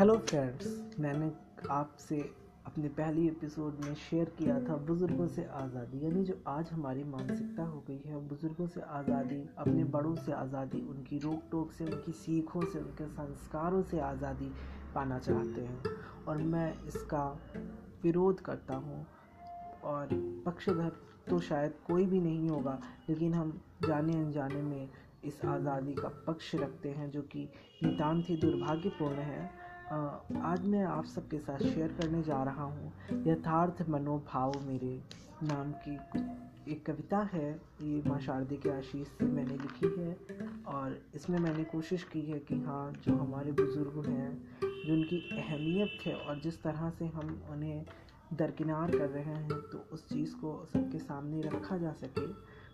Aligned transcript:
Hello 0.00 0.16
friends 0.18 0.96
मैंने 1.00 1.30
आपसे 1.70 2.18
अपने 2.66 2.88
पहली 2.88 3.26
एपिसोड 3.28 3.84
में 3.84 3.94
शेयर 3.94 4.28
किया 4.38 4.54
था 4.60 4.76
बुज़ुर्गों 4.76 5.26
से 5.28 5.44
आज़ादी, 5.44 5.98
यानी 6.04 6.22
जो 6.24 6.34
आज 6.48 6.70
हमारी 6.72 7.04
मानसिकता 7.04 7.62
हो 7.62 7.82
गई 7.88 8.00
है, 8.06 8.20
बुज़ुर्गों 8.28 8.66
से 8.66 8.80
आज़ादी, 8.80 9.42
अपने 9.58 9.84
बड़ों 9.84 10.14
से 10.16 10.32
आज़ादी, 10.32 10.80
उनकी 10.80 11.18
रोक 11.18 11.42
टोक 11.50 11.72
से, 11.72 11.84
उनकी 11.84 12.12
सीखों 12.12 12.62
से, 12.62 12.78
उनके 12.78 13.08
संस्कारों 13.08 13.82
से 13.82 14.00
आज़ादी 14.00 14.50
पाना 14.94 15.18
चाहते 15.18 15.60
हैं। 15.60 15.82
और 16.28 16.36
मैं 16.36 16.72
इसका 16.86 17.26
विरोध 18.04 18.40
करता 18.40 18.76
हूँ, 18.76 19.06
और 19.84 20.08
पक्षधर 20.46 20.92
तो 21.30 21.40
शायद 21.40 21.74
कोई 21.86 22.06
भी 22.06 22.20
नहीं 22.20 22.48
होगा, 22.48 22.80
लेकिन 23.10 23.34
हम 23.34 23.58
जाने 23.86 24.12
अनजाने 24.14 24.62
में 24.62 24.88
इस 25.24 25.44
आज़ादी 25.44 25.94
का 25.94 26.08
पक्ष 26.26 26.54
रखते 26.54 26.88
हैं, 26.88 27.10
जो 27.10 27.22
कि 27.22 27.48
नितान्त 27.84 28.28
ही 28.28 28.36
दुर्भाग्यपूर्ण 28.36 29.14
है। 29.14 29.59
आज 29.90 30.64
मैं 30.64 30.82
आप 30.84 31.04
सबके 31.04 31.38
साथ 31.38 31.58
शेयर 31.58 31.92
करने 31.92 32.22
जा 32.22 32.42
रहा 32.44 32.64
हूँ। 32.64 32.92
यथार्थ 33.26 33.82
मनोभाव 33.90 34.52
मेरे 34.62 34.92
नाम 35.42 35.72
की 35.78 35.94
एक 36.72 36.84
कविता 36.86 37.18
है। 37.32 37.48
ये 37.82 38.02
माँ 38.06 38.18
शारदे 38.20 38.56
के 38.56 38.70
आशीष 38.70 39.08
से 39.08 39.24
मैंने 39.26 39.54
लिखी 39.54 39.88
है 39.96 40.16
और 40.74 40.96
इसमें 41.14 41.38
मैंने 41.38 41.64
कोशिश 41.64 42.04
की 42.12 42.20
है 42.20 42.38
कि 42.38 42.60
हाँ 42.60 42.92
जो 43.06 43.14
हमारे 43.14 43.52
बुज़ुर्ग 43.52 44.06
हैं, 44.06 44.30
जो 44.62 44.92
उनकी 44.92 45.18
अहमियत 45.38 46.06
है 46.06 46.14
और 46.14 46.40
जिस 46.40 46.62
तरह 46.62 46.90
से 46.90 47.06
हम 47.08 47.42
उन्हें 47.50 47.84
दरकिनार 48.32 48.90
कर 48.90 49.08
रहे 49.08 49.24
हैं 49.24 49.48
तो 49.48 49.84
उस 49.92 50.08
चीज़ 50.08 50.34
को 50.34 50.54
सबके 50.72 50.98
सामने 50.98 51.40
रखा 51.48 51.78
जा 51.78 51.92
सके। 52.04 52.26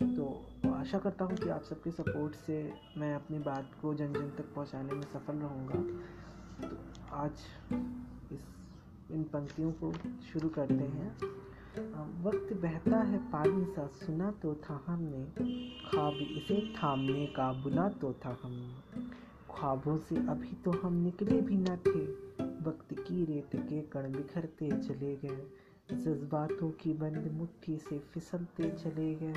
तो 0.06 0.28
आशा 0.74 0.98
करता 0.98 1.24
हूँ 1.24 1.36
कि 1.36 1.48
आप 1.48 1.62
सबके 1.70 1.90
सपोर्ट 1.92 2.34
से 2.46 2.60
मैं 2.98 3.14
अपनी 3.14 3.38
बात 3.48 3.70
को 3.82 3.94
जन 3.94 4.12
जन 4.12 4.30
तक 4.38 4.54
पहुँचाने 4.54 4.92
में 4.92 5.06
सफल 5.06 5.36
रहूँगा। 5.38 5.82
तो 6.58 6.76
आज 7.12 7.32
इस 8.32 8.40
इन 9.10 9.22
पंक्तियों 9.22 9.72
को 9.72 9.92
शुरू 10.32 10.48
करते 10.48 10.74
हैं। 10.74 11.16
वक्त 12.22 12.52
बहता 12.52 12.98
है 12.98 13.18
पानी 13.18 13.64
सा, 13.64 13.86
सुना 13.86 14.30
तो 14.30 14.54
था 14.54 14.84
हमने। 14.86 15.24
ख्वाब 15.90 16.12
इसे 16.12 16.74
थामने 16.82 17.26
का, 17.26 17.52
बुला 17.52 17.88
तो 17.88 18.12
था 18.12 18.38
हमने। 18.42 19.00
ख्वाबों 19.54 19.96
से 19.96 20.16
अभी 20.16 20.52
तो 20.64 20.70
हम 20.70 20.92
निकले 20.92 21.40
भी 21.40 21.56
न 21.56 21.64
थे। 21.64 22.06
वक्त 22.70 22.92
की 22.92 23.24
रेत 23.24 23.56
के 23.56 23.82
कण 23.82 24.12
बिखरते 24.12 24.70
चले 24.70 25.16
गए। 25.16 25.46
जज्बातों 25.92 26.70
की 26.70 26.92
बंद 26.92 27.30
मुट्ठी 27.32 27.76
से 27.76 27.98
फिसलते 27.98 28.70
चले 28.70 29.14
गए। 29.14 29.34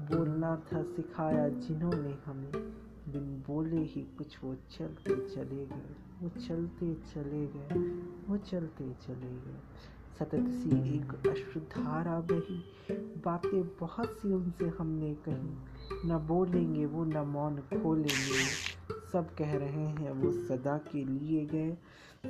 बोलना 0.00 0.56
था, 0.56 0.82
सिखाया 0.82 1.48
जिन्होंने 1.48 2.18
हमें। 2.24 2.87
बिन 3.08 3.26
बोले 3.46 3.82
ही 3.84 4.02
कुछ, 4.18 4.38
वो 4.44 4.54
चलते 4.70 5.14
चले 5.28 5.66
गए, 5.66 5.94
वो 6.22 6.28
चलते 6.28 6.94
चले 6.94 7.46
गए, 7.46 7.78
वो 8.28 8.36
चलते 8.36 8.92
चले 9.02 9.32
गए। 9.36 9.60
सतत 10.18 10.48
सी 10.50 10.96
एक 10.96 11.28
अश्रुधारा 11.28 12.18
बही, 12.20 12.58
बातें 13.24 13.62
बहुत 13.80 14.18
सी 14.18 14.32
उनसे 14.32 14.68
हमने 14.68 15.14
कही। 15.28 16.08
न 16.08 16.18
बोलेंगे 16.18 16.86
वो, 16.86 17.04
न 17.04 17.18
मौन 17.26 17.56
खोलेंगे। 17.56 18.42
सब 19.12 19.34
कह 19.34 19.56
रहे 19.56 19.86
हैं 19.88 20.10
वो 20.12 20.32
सदा 20.32 20.78
के 20.78 21.04
लिए 21.04 21.44
गए, 21.46 21.76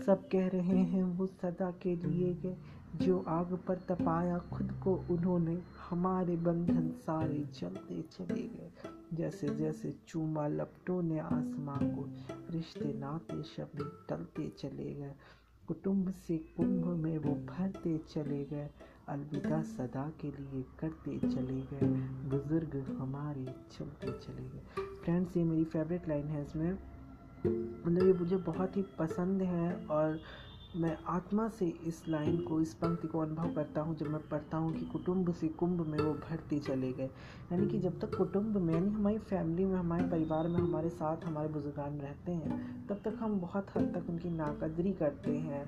सब 0.06 0.28
कह 0.28 0.46
रहे 0.48 0.78
हैं 0.84 1.02
वो 1.02 1.26
सदा 1.26 1.70
के 1.82 1.96
लिए 1.96 2.34
गए। 2.34 2.56
जो 2.96 3.24
आग 3.28 3.58
पर 3.68 3.76
तपाया 3.76 4.38
खुद 4.38 4.72
को, 4.84 4.94
उन्होंने 5.10 5.62
हमारे 5.90 6.36
बंधन 6.36 6.90
सारे 6.90 7.44
चलते 7.44 8.02
चले 8.02 8.42
गए। 8.42 8.70
जैसे 9.14 9.48
जैसे 9.48 9.94
चूमा 10.08 10.46
लपटों 10.46 11.02
ने 11.02 11.18
आसमां 11.18 11.76
को, 11.76 12.08
रिश्ते 12.50 12.98
नाते 12.98 13.42
शब्द 13.42 14.06
टलते 14.08 14.48
चले 14.58 14.94
गए। 14.94 15.14
कुटुंब 15.68 16.10
से 16.10 16.38
कुंभ 16.38 16.86
में 16.86 17.18
वो 17.18 17.34
भरते 17.34 17.98
चले 17.98 18.44
गए। 18.44 18.70
अलविदा 19.08 19.62
सदा 19.62 20.12
के 20.20 20.28
लिए 20.28 20.64
करते 20.80 21.18
चले 21.18 21.60
गए। 21.60 21.86
बुज़ुर्ग 22.28 22.96
हमारे 22.98 23.44
चलते 23.44 24.06
चले 24.06 24.42
गए। 24.42 24.62
फ्रेंड्स 25.04 25.36
ये 25.36 25.44
मेरी 25.44 25.64
फेवरेट 25.64 26.08
लाइन 26.08 26.26
है 26.26 26.42
इसमें। 26.42 26.72
मतलब 27.86 28.06
ये 28.06 28.12
मुझे 28.12 28.36
बहुत 28.36 28.76
ही 28.76 28.82
पसंद 28.82 29.42
है 29.42 29.86
और 29.86 30.20
मैं 30.76 30.96
आत्मा 31.08 31.48
से 31.48 31.66
इस 31.86 32.02
लाइन 32.08 32.36
को 32.38 32.60
इस 32.60 32.74
पंक्ति 32.74 33.08
को 33.08 33.18
अनुभव 33.18 33.52
करता 33.54 33.80
हूँ 33.80 33.96
जब 33.96 34.06
मैं 34.06 34.20
पढ़ता 34.28 34.56
हूँ 34.56 34.72
कि 34.72 34.84
कुटुंब 34.84 35.32
से 35.34 35.48
कुंभ 35.48 35.80
में 35.86 35.98
वो 35.98 36.12
भरते 36.14 36.58
चले 36.58 36.92
गए। 36.92 37.10
यानी 37.52 37.66
कि 37.66 37.78
जब 37.78 37.98
तक 38.00 38.14
कुटुंब 38.16 38.56
में 38.56 38.74
यानी 38.74 38.88
हमारी 38.88 39.18
फैमिली 39.18 39.64
में 39.64 39.76
हमारे 39.76 40.04
परिवार 40.04 40.48
में 40.48 40.60
हमारे 40.60 40.88
साथ 40.88 41.24
हमारे 41.24 41.48
बुजुर्गान 41.48 41.98
रहते 42.00 42.32
हैं 42.32 42.86
तब 42.86 43.00
तक 43.04 43.16
हम 43.20 43.40
बहुत 43.40 43.76
हद 43.76 43.92
तक 43.94 44.10
उनकी 44.10 44.30
नाकदरी 44.30 44.92
करते 44.92 45.30
हैं 45.30 45.64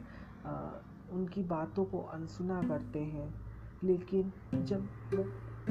आ, 0.47 0.71
उनकी 1.13 1.43
बातों 1.43 1.85
को 1.85 1.99
अनसुना 1.99 2.63
करते 2.63 2.99
हैं। 2.99 3.35
लेकिन 3.85 4.33
जब 4.55 4.89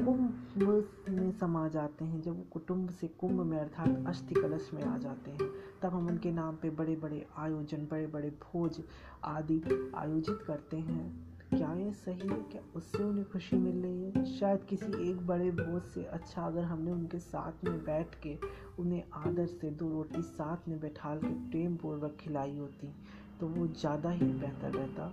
कुंभ 0.00 0.88
में 1.10 1.30
समा 1.32 1.66
जाते 1.68 2.04
हैं, 2.04 2.20
जब 2.22 2.36
वो 2.36 2.44
कुटुंब 2.52 2.90
से 2.90 3.08
कुंभ 3.20 3.40
में 3.42 3.58
अर्थात 3.58 4.04
अस्थि 4.08 4.34
कलश 4.34 4.70
में 4.74 4.82
आ 4.82 4.96
जाते 4.98 5.30
हैं, 5.30 5.50
तब 5.82 5.94
हम 5.94 6.06
उनके 6.06 6.30
नाम 6.32 6.56
पे 6.56 6.70
बड़े 6.72 6.96
बड़े 6.96 7.24
आयोजन 7.38 7.86
बड़े 7.90 8.06
बड़े 8.06 8.30
भोज 8.42 8.80
आदि 9.24 9.60
आयोजित 9.96 10.38
करते 10.46 10.76
हैं। 10.78 11.08
क्या 11.50 11.72
ये 11.74 11.92
सही 11.92 12.28
है? 12.28 12.36
क्या 12.50 12.60
उससे 12.76 13.02
उन्हें 13.04 13.24
खुशी 13.30 13.56
मिल 13.56 13.82
रही 13.82 14.02
है? 14.04 14.24
शायद 14.34 14.64
किसी 14.64 15.10
एक 15.10 15.26
बड़े 15.26 15.50
भोज 15.52 15.82
से 15.84 16.04
अच्छा 16.04 16.42
अगर 16.42 16.64
हमने 16.64 16.90
उनके 16.90 17.18
साथ 17.18 17.64
में 17.64 17.78
बैठ 17.84 18.14
के 18.22 18.36
उन्हें 18.78 19.02
आदर 19.16 19.46
से 19.46 19.70
दो 19.72 19.88
रोटी 19.88 20.22
साथ 20.22 20.68
में 20.68 20.78
बैठा 20.80 21.14
के 21.16 21.32
प्रेम 21.50 21.76
पूर्वक 21.76 22.16
खिलाई 22.20 22.56
होती 22.56 22.94
तो 23.40 23.46
वो 23.48 23.66
ज़्यादा 23.68 24.10
ही 24.10 24.26
बेहतर 24.26 24.72
रहता। 24.72 25.12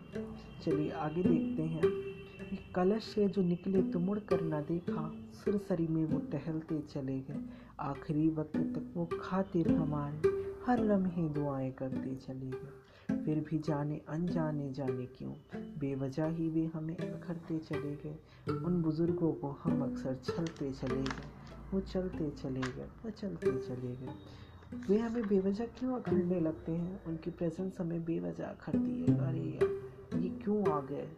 चलिए 0.66 0.92
आगे 0.92 1.24
देखते 1.24 1.64
हैं। 1.64 1.82
कलश 2.56 3.04
से 3.04 3.28
जो 3.28 3.42
निकले 3.42 3.82
तो 3.82 4.00
मुड़ 4.00 4.20
कर 4.20 4.42
न 4.42 4.66
देखा, 4.68 5.14
सुरसरी 5.34 5.88
में 5.88 6.06
वो 6.06 6.20
टहलते 6.20 6.80
चले 6.80 7.20
गए। 7.20 7.40
आखिरी 7.80 8.30
वक्त 8.30 8.58
तक 8.58 8.94
वो 8.96 9.10
खातिर 9.22 9.72
हमारे 9.72 10.22
हर 10.66 10.84
लम्हे 10.84 11.30
दुआएँ 11.30 11.72
करते 11.72 12.16
चले 12.16 12.50
गए। 12.50 12.70
फिर 13.26 13.46
भी 13.50 13.60
जाने, 13.60 14.02
अनजाने 14.10 14.72
जाने 14.72 15.06
क्यों? 15.06 15.34
बेवजह 15.80 16.26
ही 16.26 16.50
वे 16.50 16.66
हमें 16.66 16.98
अखरते 16.98 17.58
चले 17.58 17.96
गए। 17.96 18.16
उन 18.54 18.82
बुज़ुर्गों 18.82 19.34
को 19.34 19.58
हम 19.64 19.84
अक्सर 19.84 20.16
छलते 20.24 20.72
चले 20.72 21.02
गए। 21.02 21.30
वो 21.74 21.80
चलते 21.80 22.30
चले 22.30 22.62
गए, 22.62 22.88
वो 23.06 23.10
चलते 23.10 23.52
चले 23.52 23.96
गए। 23.96 24.10
वे 24.90 24.98
हमें 24.98 25.28
बेवजह 25.28 25.66
क्यों 25.66 25.96
अखड़ने 25.96 26.40
लगते 26.40 26.72
हैं? 26.72 27.06
उनकी 27.06 27.32
प्रेजेंस 27.32 27.78
हमें 27.80 28.06
बेवजह 28.06 28.46
अखड़ती 28.46 29.02
है। 29.02 29.18
अरे 29.18 29.40
यार। 29.40 29.87
क्यों 30.48 30.72
आ 30.72 30.82
गए? 30.82 31.10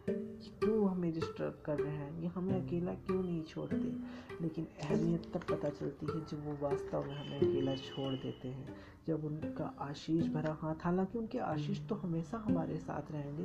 क्यों 0.60 0.90
हमें 0.90 1.14
डिस्टर्ब 1.14 1.64
कर 1.66 1.80
रहे 1.80 1.96
हैं? 1.96 2.22
ये 2.22 2.28
हमें 2.28 2.68
अकेला 2.68 2.94
क्यों 2.94 3.24
नहीं 3.24 3.44
छोड़ते 3.44 3.98
लेकिन 4.42 4.68
अहमियत 4.82 5.32
तब 5.34 5.44
पता 5.44 5.70
चलती 5.70 6.06
है 6.06 6.26
जब 6.26 6.46
वो 6.46 6.68
वास्तव 6.68 7.04
में 7.06 7.26
हमें 7.26 7.38
अकेला 7.38 7.76
छोड़ 7.76 8.14
देते 8.14 8.48
हैं। 8.48 8.76
जब 9.08 9.26
उनका 9.26 9.76
आशीष 9.80 10.28
भरा 10.28 10.54
हाथ, 10.54 10.76
हालाँकि 10.82 11.18
उनके 11.18 11.38
आशीष 11.38 11.88
तो 11.88 11.96
हमेशा 11.96 12.38
हमारे 12.38 12.78
साथ 12.78 13.12
रहेंगे, 13.12 13.44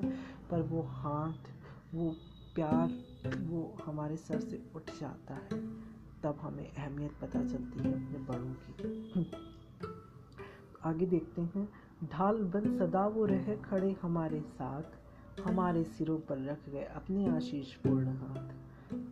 पर 0.50 0.62
वो 0.62 0.82
हाथ, 0.82 1.50
वो 1.94 2.16
प्यार, 2.54 2.90
वो 3.38 3.76
हमारे 3.86 4.16
सर 4.16 4.40
से 4.40 4.62
उठ 4.74 4.90
जाता 5.00 5.34
है। 5.34 5.66
तब 6.22 6.38
हमें 6.40 6.74
अहमियत 6.74 7.12
पता 7.22 7.40
चलती 7.40 7.78
है 7.78 7.92
अपने 7.92 8.18
बड़ों 8.18 8.54
की। 8.54 9.30
आगे 10.84 11.06
देखते 11.06 11.42
हैं। 11.42 11.68
ढाल 12.04 12.36
बन 12.36 12.78
सदा 12.78 13.06
वो 13.06 13.24
रहे 13.24 13.56
खड़े 13.56 13.96
हमारे 14.02 14.40
साथ। 14.40 15.03
हमारे 15.40 15.84
सिरों 15.84 16.18
पर 16.18 16.38
रख 16.38 16.68
गए 16.68 16.84
अपने 16.84 17.28
आशीष 17.28 17.74
पूर्ण 17.74 18.08
हाथ। 18.08 18.54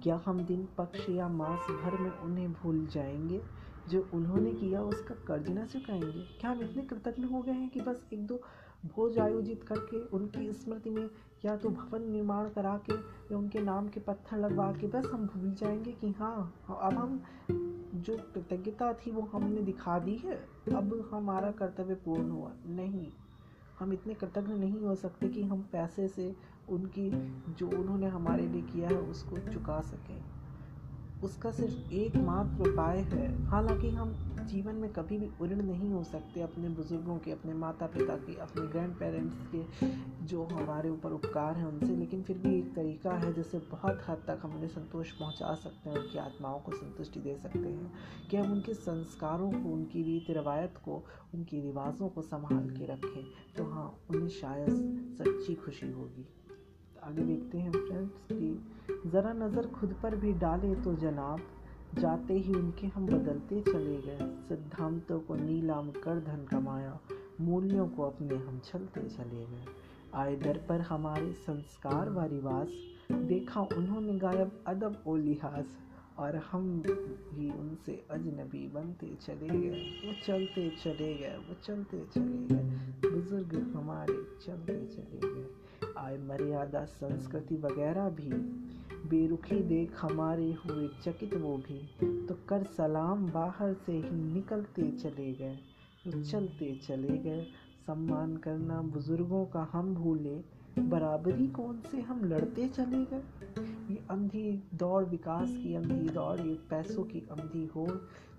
क्या 0.03 0.23
हम 0.27 0.41
दिन 0.41 0.69
पक्ष 0.79 1.09
या 1.09 1.29
मास 1.29 1.67
भर 1.71 1.99
में 1.99 2.11
उन्हें 2.11 2.53
भूल 2.53 2.87
जाएँगे, 2.87 3.41
जो 3.89 4.11
उन्होंने 4.15 4.53
किया 4.53 4.83
उसका 4.83 5.15
कर्ज 5.15 5.51
न 5.51 5.67
चुकाएँगे? 5.67 6.23
क्या 6.41 6.51
हम 6.51 6.61
इतने 6.61 6.83
कृतज्ञ 6.83 7.23
हो 7.23 7.43
गए 7.43 7.53
हैं 7.53 7.69
कि 7.69 7.81
बस 7.81 8.07
एक 8.13 8.27
दो 8.27 8.41
भोज 8.87 9.19
आयोजित 9.19 9.63
करके 9.63 10.05
उनकी 10.05 10.53
स्मृति 10.53 10.91
में 10.91 11.11
या 11.45 11.57
तो 11.57 11.69
भवन 11.69 12.11
निर्माण 12.11 12.49
करा 12.49 12.81
के 12.87 12.95
या 12.95 13.39
उनके 13.39 13.61
नाम 13.61 13.89
के 13.89 14.01
पत्थर 14.01 14.39
लगवा 14.39 14.73
के 14.73 14.87
बस 14.87 15.07
हम 15.07 15.27
भूल 15.27 15.55
जाएँगे 15.55 15.93
कि 15.93 16.11
हाँ 16.11 16.63
अब 16.69 16.95
हम 16.95 17.23
जो 17.95 18.17
कृतज्ञता 18.17 18.93
थी 18.93 19.11
वो 19.11 19.23
हमने 19.23 19.63
दिखा 19.63 19.99
दी 19.99 20.17
है। 20.17 20.37
अब 20.75 21.11
हमारा 21.13 21.51
कर्तव्य 21.51 21.95
पूर्ण 21.95 22.31
हुआ। 22.31 22.53
नहीं। 22.67 23.13
हम 23.83 23.93
इतने 23.93 24.15
कृतज्ञ 24.15 24.55
नहीं 24.55 24.81
हो 24.81 24.95
सकते 24.95 25.29
कि 25.29 25.43
हम 25.43 25.69
पैसे 25.73 26.09
से 26.09 26.37
उनकी, 26.69 27.11
जो 27.55 27.69
उन्होंने 27.69 28.07
हमारे 28.07 28.47
लिए 28.47 28.63
किया 28.63 28.89
है, 28.89 28.97
उसको 28.97 29.39
चुका 29.39 29.81
सकें। 29.81 30.25
उसका 31.23 31.51
सिर्फ़ 31.51 31.93
एकमात्र 31.93 32.71
उपाय 32.71 32.99
है। 32.99 33.45
हालाँकि 33.45 33.91
हम 33.91 34.32
जीवन 34.47 34.75
में 34.75 34.93
कभी 34.93 35.19
भी 35.19 35.31
उऋण 35.41 35.63
नहीं 35.63 35.91
हो 35.93 36.03
सकते 36.05 36.41
अपने 36.41 36.69
बुज़ुर्गों 36.69 37.19
के, 37.19 37.33
अपने 37.33 37.55
माता 37.55 37.87
पिता 37.87 38.17
के, 38.17 38.35
अपने 38.35 38.67
ग्रैंड 38.67 38.95
पेरेंट्स 38.95 39.37
के 39.55 39.65
जो 40.27 40.45
हमारे 40.45 40.89
ऊपर 40.89 41.13
उपकार 41.13 41.57
हैं 41.57 41.67
उनसे। 41.67 41.97
लेकिन 41.97 42.23
फिर 42.23 42.39
भी 42.39 42.59
एक 42.59 42.75
तरीका 42.75 43.13
है 43.13 43.33
जिससे 43.33 43.59
बहुत 43.59 44.03
हद 44.09 44.23
तक 44.27 44.41
हम 44.43 44.55
उन्हें 44.55 44.69
संतोष 44.69 45.13
पहुँचा 45.13 45.55
सकते 45.55 45.91
हैं, 45.91 45.97
उनकी 45.97 46.19
आत्माओं 46.19 46.61
को 46.61 46.73
संतुष्टि 46.73 47.21
दे 47.21 47.37
सकते 47.37 47.59
हैं 47.59 47.93
कि 48.31 48.37
हम 48.37 48.53
उनके 48.53 48.75
संस्कारों 48.75 49.51
को, 49.51 49.69
उनकी 49.69 50.03
रीति 50.03 50.33
रवायत 50.33 50.75
को, 50.85 51.05
उनकी 51.35 51.61
रिवाज़ों 51.61 52.09
को 52.09 52.23
संभाल 52.23 52.71
के 52.71 52.87
रखें। 52.87 53.25
तो 53.57 53.65
हाँ 53.65 53.99
उन्हें 54.11 54.29
शायद 54.29 54.71
सच्ची 55.19 55.55
खुशी 55.55 55.91
होगी। 55.93 56.29
आगे 57.03 57.23
देखते 57.23 57.59
हैं 57.59 57.73
फ्रेंड्स 57.73 58.13
कि 58.33 58.73
ज़रा 59.11 59.33
नज़र 59.33 59.67
खुद 59.67 59.97
पर 60.03 60.17
भी 60.17 60.33
डालें 60.33 60.83
तो 60.83 60.95
जनाब 60.95 61.41
जाते 61.99 62.35
ही 62.35 62.55
उनके 62.55 62.87
हम 62.87 63.07
बदलते 63.07 63.61
चले 63.61 63.97
गए। 63.97 64.19
सिद्धांतों 64.49 65.21
को 65.21 65.35
नीलाम 65.35 65.91
कर 65.91 66.21
धन 66.21 66.47
कमाया, 66.51 67.01
मूल्यों 67.41 67.89
को 67.89 68.03
अपने 68.03 68.37
हम 68.37 68.59
चलते 68.59 69.01
चले 69.01 69.45
गए। 69.47 69.65
आए 70.15 70.37
दर 70.37 70.61
पर 70.69 70.81
हमारे 70.81 71.33
संस्कार 71.33 72.11
व 72.11 72.23
रिवाज, 72.23 72.69
देखा 73.13 73.61
उन्होंने 73.61 74.19
गायब 74.19 74.65
अदब 74.67 75.03
ओ 75.07 75.17
लिहाज, 75.17 75.67
और 76.19 76.37
हम 76.37 76.81
भी 77.35 77.51
उनसे 77.51 78.07
अजनबी 78.11 78.69
बनते 78.69 79.07
चले 79.21 79.49
गए। 79.49 79.81
वो 80.07 80.13
चलते 80.27 80.71
चले 80.71 81.15
गए, 81.15 81.37
वो 81.37 81.55
चलते 81.65 82.05
चले 82.15 82.55
गए। 82.55 83.11
बुज़ुर्ग 83.11 83.73
हमारे 83.77 84.15
चलते 84.47 84.87
चले 84.87 85.35
गए। 85.35 85.47
आय 85.99 86.19
मर्यादा, 86.19 86.85
संस्कृति 86.85 87.57
वगैरह 87.57 88.09
भी 88.09 88.31
बेरुखी 89.07 89.61
देख 89.65 89.93
हमारे 90.03 90.53
हुए 90.53 90.89
चकित 91.03 91.35
वो 91.35 91.57
भी। 91.59 91.79
तो 92.27 92.35
कर 92.49 92.65
सलाम 92.77 93.27
बाहर 93.31 93.75
से 93.77 93.93
ही 93.93 94.11
निकलते 94.33 94.91
चले 94.93 95.33
गए 95.33 95.59
तो 96.05 96.23
चलते 96.23 96.75
चले 96.87 97.19
गए। 97.19 97.47
सम्मान 97.87 98.37
करना 98.37 98.81
बुज़ुर्गों 98.83 99.45
का 99.47 99.69
हम 99.73 99.95
भूले, 99.95 100.35
बराबरी 100.79 101.47
कौन 101.49 101.81
से 101.91 102.01
हम 102.01 102.25
लड़ते 102.25 102.69
चले 102.69 103.05
गए? 103.05 103.23
ये 103.91 103.99
अंधी 104.11 104.63
दौड़, 104.75 105.05
विकास 105.05 105.57
की 105.57 105.75
अंधी 105.75 106.09
दौड़, 106.09 106.41
ये 106.41 106.55
पैसों 106.71 107.05
की 107.05 107.21
अंधी 107.31 107.67
हो 107.67 107.87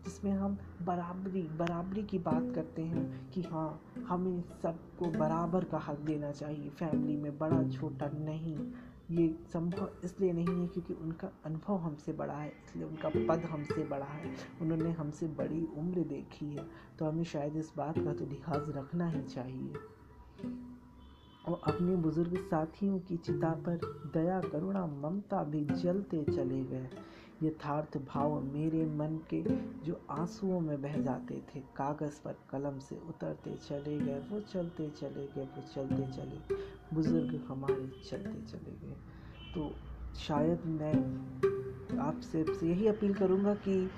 जिसमें 0.06 0.32
हम 0.32 0.58
बराबरी 0.84 1.42
बराबरी 1.58 2.04
की 2.04 2.18
बात 2.20 2.52
करते 2.56 2.82
हैं 2.82 3.32
कि 3.32 3.42
हाँ 3.42 3.82
हमें 4.08 4.42
सबको 4.64 5.12
बराबर 5.12 5.64
का 5.64 5.78
हक 5.78 6.00
देना 6.00 6.32
चाहिए। 6.32 6.70
फैमिली 6.70 7.16
में 7.18 7.38
बड़ा, 7.38 7.62
छोटा 7.70 8.10
नहीं 8.16 8.58
ये 9.12 9.28
संभव 9.54 9.90
इसलिए 10.04 10.34
नहीं 10.34 10.60
है 10.60 10.68
क्योंकि 10.68 10.94
उनका 10.94 11.30
अनुभव 11.46 11.78
हमसे 11.78 12.14
बड़ा 12.14 12.34
है, 12.34 12.52
इसलिए 12.66 12.86
उनका 12.86 13.10
पद 13.10 13.46
हमसे 13.46 13.84
बड़ा 13.84 14.06
है। 14.06 14.34
उन्होंने 14.62 14.92
हमसे 14.92 15.28
बड़ी 15.38 15.66
उम्र 15.78 16.04
देखी 16.10 16.46
है 16.46 16.66
तो 17.00 17.06
हमें 17.06 17.24
शायद 17.24 17.56
इस 17.58 17.72
बात 17.78 18.00
का 18.00 18.14
तो 18.14 18.26
लिहाज 18.26 18.70
रखना 18.78 19.08
ही 19.10 19.22
चाहिए। 19.24 19.74
और 21.46 21.62
अपने 21.68 21.96
बुज़ुर्ग 21.96 22.36
साथियों 22.42 23.00
की 23.00 23.18
चिता 23.18 23.50
पर 23.66 23.80
दया, 24.14 24.40
करुणा, 24.42 24.86
ममता 24.86 25.44
भी 25.44 25.66
जलते 25.74 26.24
चले 26.26 26.64
गए। 26.64 26.90
यथार्थ 27.44 27.98
भाव 27.98 28.40
मेरे 28.42 28.86
मन 28.86 29.20
के 29.30 29.42
जो 29.86 30.00
आंसुओं 30.12 30.60
में 30.60 30.82
बह 30.82 30.98
जाते 31.02 31.42
थे, 31.50 31.60
कागज़ 31.60 32.22
पर 32.22 32.36
कलम 32.50 32.80
से 32.80 32.96
उतरते 33.10 33.56
चले 33.68 33.98
गए, 34.00 34.20
वो 34.32 34.40
चलते 34.40 34.90
चले 34.90 35.26
गए, 35.36 35.44
वो 35.44 35.64
चलते 35.76 36.12
चले 36.12 36.56
बुज़ुर्ग 36.94 37.42
हमारे 37.48 37.92
चलते 38.10 38.42
चले 38.42 38.76
गए। 38.84 38.96
तो 39.54 39.72
शायद 40.20 40.66
मैं 40.66 40.94
आपसे 42.00 42.46
यही 42.64 42.88
अपील 42.88 43.14
करूँगा 43.14 43.54
कि 43.54 43.90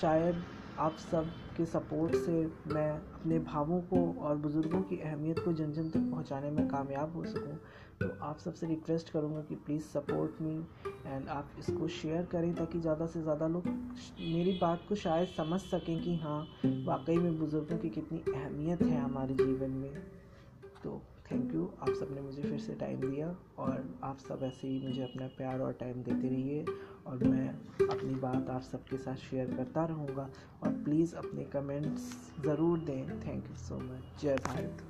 शायद 0.00 0.42
आप 0.78 0.96
सब 0.96 1.30
के 1.56 1.64
सपोर्ट 1.66 2.14
से 2.16 2.32
मैं 2.74 2.90
अपने 2.90 3.38
भावों 3.38 3.80
को 3.82 4.02
और 4.20 4.36
बुज़ुर्गों 4.36 4.82
की 4.82 4.98
अहमियत 5.00 5.38
को 5.38 5.52
जन 5.52 5.72
जन 5.72 5.88
तक 5.90 6.10
पहुँचाने 6.10 6.50
में 6.50 6.68
कामयाब 6.68 7.16
हो 7.16 7.24
सकूँ। 7.24 7.58
तो 8.00 8.08
आप 8.22 8.38
सबसे 8.38 8.66
रिक्वेस्ट 8.66 9.10
करूँगा 9.10 9.40
कि 9.48 9.54
प्लीज़ 9.66 9.82
सपोर्ट 9.84 10.40
मी 10.42 10.54
एंड 11.06 11.28
आप 11.28 11.50
इसको 11.58 11.88
शेयर 11.90 12.24
करें 12.32 12.54
ताकि 12.54 12.80
ज़्यादा 12.80 13.06
से 13.06 13.22
ज़्यादा 13.22 13.46
लोग 13.48 13.66
मेरी 13.66 14.52
बात 14.60 14.84
को 14.88 14.94
शायद 14.94 15.28
समझ 15.28 15.60
सकें 15.60 16.00
कि 16.02 16.14
हाँ 16.16 16.40
वाकई 16.64 17.16
में 17.16 17.38
बुज़ुर्गों 17.38 17.78
की 17.78 17.88
कितनी 17.90 18.18
अहमियत 18.34 18.82
है 18.82 19.00
हमारे 19.00 19.34
जीवन 19.34 19.70
में। 19.70 19.94
तो 20.84 21.00
थैंक 21.30 21.54
यू 21.54 21.64
आप 21.80 21.88
सबने 21.94 22.20
मुझे 22.20 22.42
फिर 22.42 22.58
से 22.58 22.74
टाइम 22.74 23.00
दिया 23.00 23.34
और 23.58 23.98
आप 24.04 24.18
सब 24.18 24.42
ऐसे 24.44 24.68
ही 24.68 24.80
मुझे 24.86 25.02
अपना 25.02 25.26
प्यार 25.36 25.60
और 25.60 25.72
टाइम 25.80 26.02
देते 26.02 26.28
रहिए 26.28 26.64
और 27.06 27.24
मैं 27.24 27.48
अपनी 27.88 28.14
बात 28.20 28.50
आप 28.50 28.62
सबके 28.62 28.98
साथ 28.98 29.16
शेयर 29.30 29.54
करता 29.56 29.84
रहूँगा 29.86 30.28
और 30.62 30.70
प्लीज़ 30.84 31.14
अपने 31.16 31.44
कमेंट्स 31.52 32.12
ज़रूर 32.44 32.78
दें। 32.80 33.20
थैंक 33.26 33.50
यू 33.50 33.56
सो 33.56 33.78
मच 33.80 34.22
जय 34.22 34.36
भारत। 34.46 34.82